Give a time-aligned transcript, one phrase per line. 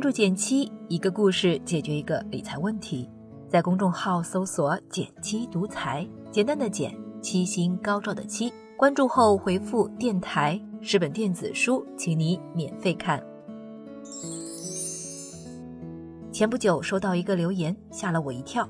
[0.00, 3.06] 关注减七，一个故事解决一个理财问题。
[3.50, 8.50] 在公众号搜索“减七独裁，简单的减，七星高照的七。
[8.78, 13.22] 关注后回复“电台”是本电子书，请你免费看。
[16.32, 18.66] 前不久收到一个留言，吓了我一跳。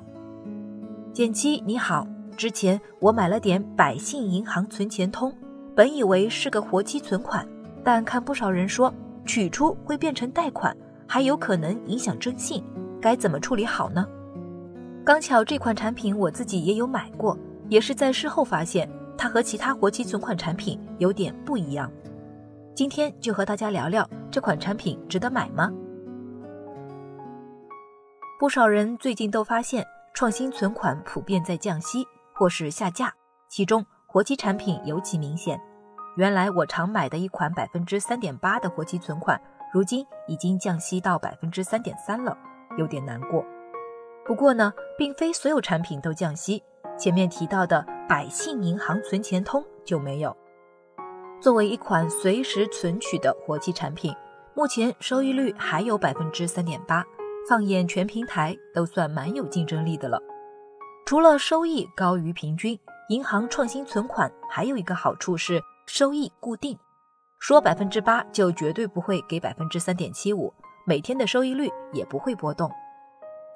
[1.13, 2.05] 减七你好，
[2.37, 5.33] 之前我买了点百姓银行存钱通，
[5.77, 7.47] 本以为是个活期存款，
[7.85, 8.93] 但看不少人说
[9.25, 10.77] 取出会变成贷款。
[11.13, 12.63] 还有可能影响征信，
[13.03, 14.07] 该怎么处理好呢？
[15.05, 17.37] 刚巧这款产品我自己也有买过，
[17.69, 21.91] 也是在事后发现它和其他活期存款产品有点不一样。
[22.77, 25.69] 今天就和大家聊聊这款产品值得买吗？
[28.39, 29.85] 不少人最近都发现
[30.15, 33.13] 创新存款普遍在降息或是下架，
[33.49, 35.61] 其中活期产品尤其明显。
[36.17, 39.41] 原来我常买的一款百分之三点八的活期存款。
[39.73, 42.37] 如今已经降息到百分之三点三了，
[42.77, 43.45] 有点难过。
[44.25, 46.63] 不过呢，并非所有产品都降息。
[46.99, 50.37] 前面提到的百姓银行存钱通就没有。
[51.41, 54.15] 作为一款随时存取的活期产品，
[54.55, 57.03] 目前收益率还有百分之三点八，
[57.49, 60.21] 放眼全平台都算蛮有竞争力的了。
[61.07, 66.79] 除了收益高于平均，银行创新存款还有一个好处是收益固定。
[67.41, 70.53] 说百分之八就绝对不会给百分之三点七五，
[70.87, 72.71] 每天的收益率也不会波动。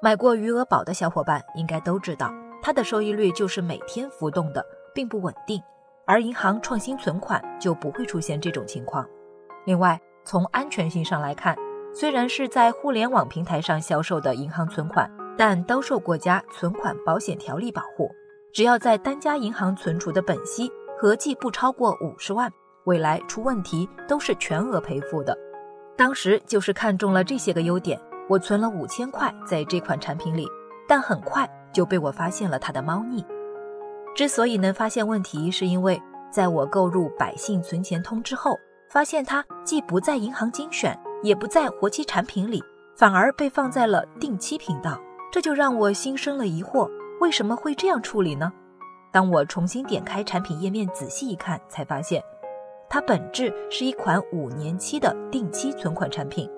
[0.01, 2.33] 买过余额宝的小伙伴应该都知道，
[2.63, 5.61] 它的收益率就是每天浮动的，并不稳定。
[6.07, 9.07] 而银行创新存款就不会出现这种情况。
[9.65, 11.55] 另外，从安全性上来看，
[11.93, 18.09] 虽然是在互联网平台上销售的银行存款，但都受国家存款保险条例保护，
[18.51, 22.51] 只要在单家银行存储的本息合计不超过五十万。
[22.85, 25.37] 未来出问题都是全额赔付的。
[25.97, 30.47] 当时就是看中了这些个优点，我存了五千块在这款产品里，
[30.87, 33.25] 但很快就被我发现了它的猫腻。
[34.15, 36.01] 之所以能发现问题，是因为
[36.31, 38.57] 在我购入百姓存钱通之后，
[38.89, 42.63] 发现它既不在银行精选，也不在活期产品里，
[42.95, 44.99] 反而被放在了定期频道。
[45.31, 46.89] 这就让我心生了疑惑：
[47.19, 48.51] 为什么会这样处理呢？
[49.11, 52.21] 当我重新点开产品页面，仔细一看，才发现。
[52.89, 56.49] 它本质是一款五年期的定期存款产品，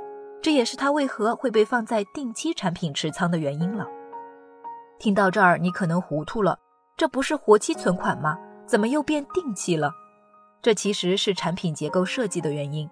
[0.42, 3.88] 这也是它为何会被放在定期产品持仓的原因了。
[5.00, 6.60] 听到这儿，你可能糊涂了，
[6.96, 8.38] 这不是活期存款吗？
[8.66, 9.92] 怎么又变定期了？
[10.62, 12.90] 这其实是产品结构设计的原因。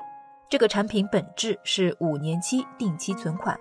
[0.49, 3.59] 这个产品本质是五年期定期存款，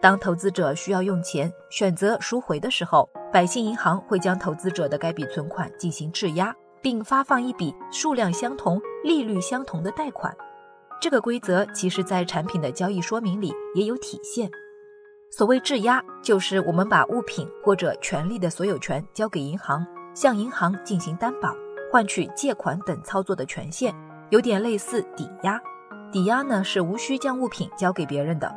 [0.00, 6.54] 当投资者需要用钱选择赎回的时候，百姓银行会将投资者的该笔存款进行质押。
[6.82, 10.36] 并发放一笔数量相同、利率相同的贷款，
[11.00, 14.50] 这个规则其实在产品的交易说明里也有体现。
[15.30, 21.54] 所谓质押，就是我们把物品或者权利的所有权交给银行，向银行进行担保，
[21.92, 23.94] 换取借款等操作的权限，
[24.30, 25.56] 有点类似抵押。
[26.10, 28.52] 抵押呢是无需将物品交给别人的。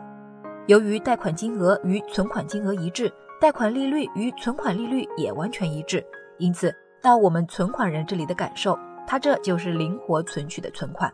[0.66, 6.04] 由于贷款金额与存款金额一致，贷款利率与存款利率也完全一致，
[6.40, 6.74] 因此。
[7.02, 8.78] 到我们存款人这里的感受，
[9.10, 11.12] 它这就是灵活存取的存款。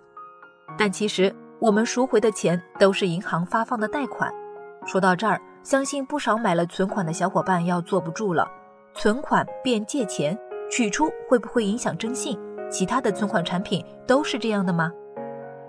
[0.77, 4.29] 但其实我们赎回的钱都是银行发放的贷款。
[4.85, 8.45] 说到这儿，相信不少买了存款的小伙伴要坐不住了。
[8.93, 10.37] 存款变借钱，
[10.69, 12.37] 取出会不会影响征信？
[12.69, 14.91] 其他的存款产品都是这样的吗？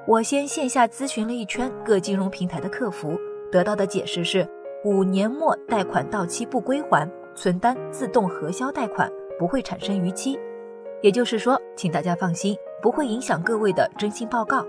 [0.09, 3.17] 我先线下咨询了一圈各金融平台的客服，
[3.53, 4.45] 得到的解释是：
[4.85, 9.09] 五年末贷款到期不归还，存单自动核销贷款。
[9.39, 10.39] 不会产生逾期，
[11.03, 14.65] 也就是说，请大家放心，不会影响各位的征信报告。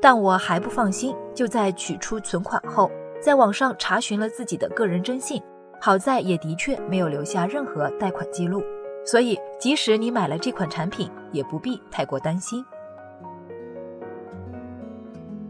[0.00, 2.90] 但我还不放心，就在取出存款后，
[3.20, 5.42] 在网上查询了自己的个人征信，
[5.80, 8.62] 好在也的确没有留下任何贷款记录，
[9.04, 12.64] 所以即使你买了这款产品，也不必太过担心。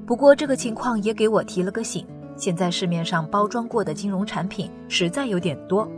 [0.04, 2.04] 不过这个情况也给我提了个醒，
[2.34, 5.88] 现在市面上包装过的金融产品实在有点多。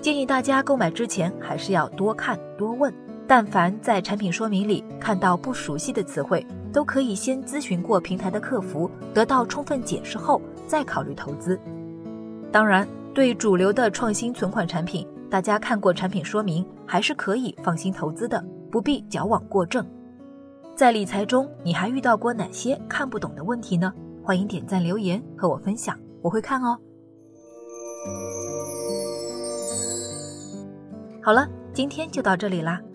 [0.00, 2.92] 建议大家购买之前还是要多看多问，
[3.26, 11.58] 但凡在产品说明里看到不熟悉的词汇，都可以先咨询过平台的客服，得到充分解释后再考虑投资。
[12.50, 19.86] 当然，对主流的创新存款产品，大家看过产品说明还是可以放心投资的，不必矫枉过正。
[20.74, 23.92] 在理财中，你还遇到过哪些看不懂的问题呢？
[24.22, 26.78] 欢迎点赞留言和我分享，我会看哦。
[31.22, 32.80] 好了，今天就到这里啦。